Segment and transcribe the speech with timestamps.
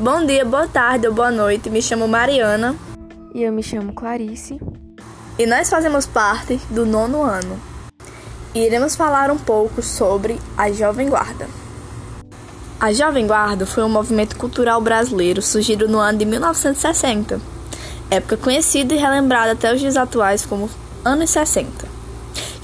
[0.00, 1.68] Bom dia, boa tarde ou boa noite.
[1.68, 2.76] Me chamo Mariana.
[3.34, 4.60] E eu me chamo Clarice.
[5.36, 7.58] E nós fazemos parte do nono ano.
[8.54, 11.48] E iremos falar um pouco sobre a Jovem Guarda.
[12.78, 17.40] A Jovem Guarda foi um movimento cultural brasileiro surgido no ano de 1960,
[18.08, 20.70] época conhecida e relembrada até os dias atuais como
[21.04, 21.97] anos 60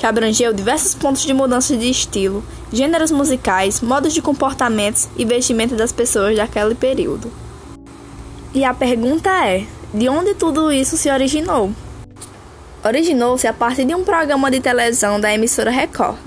[0.04, 5.74] que abrangeu diversos pontos de mudança de estilo, gêneros musicais, modos de comportamentos e vestimenta
[5.76, 7.32] das pessoas daquele período.
[8.52, 11.72] E a pergunta é: de onde tudo isso se originou?
[12.84, 16.18] Originou-se a partir de um programa de televisão da emissora Record,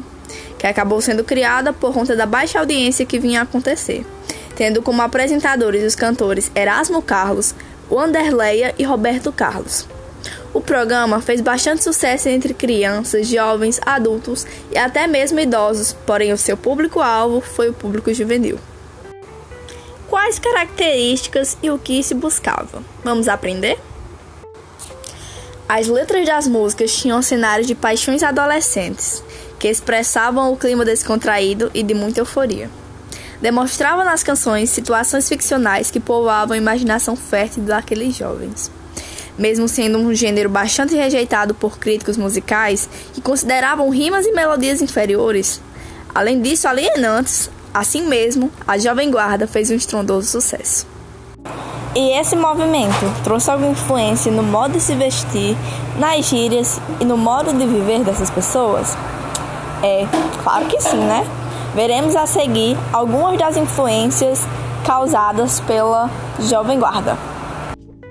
[0.58, 4.04] que acabou sendo criada por conta da baixa audiência que vinha a acontecer,
[4.56, 7.54] tendo como apresentadores os cantores Erasmo Carlos,
[7.92, 9.88] Wanderleia e Roberto Carlos.
[10.58, 16.38] O programa fez bastante sucesso entre crianças, jovens, adultos e até mesmo idosos, porém o
[16.38, 18.58] seu público-alvo foi o público juvenil.
[20.10, 22.82] Quais características e o que se buscava?
[23.04, 23.78] Vamos aprender?
[25.70, 29.24] As letras das músicas tinham cenários de paixões adolescentes,
[29.60, 32.68] que expressavam o clima descontraído e de muita euforia.
[33.40, 38.76] Demonstravam nas canções situações ficcionais que povoavam a imaginação fértil daqueles jovens
[39.38, 45.62] mesmo sendo um gênero bastante rejeitado por críticos musicais que consideravam rimas e melodias inferiores.
[46.14, 50.88] Além disso, alienantes, assim mesmo, a Jovem Guarda fez um estrondoso sucesso.
[51.96, 55.58] E esse movimento trouxe alguma influência no modo de se vestir,
[55.98, 58.96] nas gírias e no modo de viver dessas pessoas?
[59.82, 60.06] É,
[60.44, 61.26] claro que sim, né?
[61.74, 64.42] Veremos a seguir algumas das influências
[64.86, 67.18] causadas pela Jovem Guarda.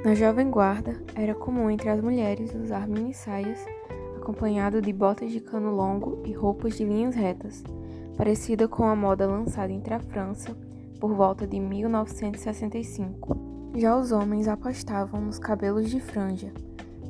[0.07, 3.59] Na Jovem Guarda, era comum entre as mulheres usar mini saias,
[4.17, 7.65] acompanhado de botas de cano longo e roupas de linhas retas,
[8.17, 10.57] parecida com a moda lançada entre a França
[11.01, 13.73] por volta de 1965.
[13.75, 16.53] Já os homens apostavam nos cabelos de franja,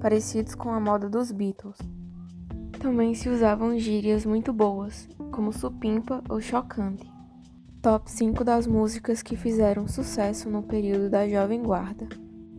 [0.01, 1.77] parecidos com a moda dos Beatles.
[2.81, 7.07] Também se usavam gírias muito boas, como supimpa ou chocante.
[7.83, 12.09] Top 5 das músicas que fizeram sucesso no período da Jovem Guarda.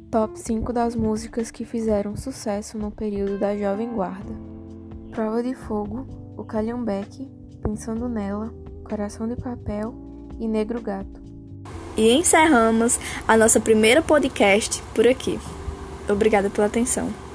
[0.10, 4.34] Top 5 das músicas que fizeram sucesso no período da Jovem Guarda:
[5.12, 6.08] Prova de Fogo,
[6.38, 7.30] O Calhambeque,
[7.62, 8.54] Pensando Nela,
[8.88, 9.94] Coração de Papel
[10.40, 11.22] e Negro Gato.
[11.98, 12.98] E encerramos
[13.28, 15.38] a nossa primeira podcast por aqui.
[16.10, 17.27] Obrigada pela atenção.